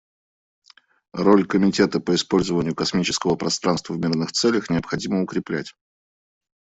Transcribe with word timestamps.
Роль 1.13 1.45
Комитета 1.45 1.99
по 1.99 2.15
использованию 2.15 2.73
космического 2.73 3.35
пространства 3.35 3.93
в 3.93 3.99
мирных 3.99 4.31
целях 4.31 4.71
необходимо 4.71 5.21
укреплять. 5.21 5.75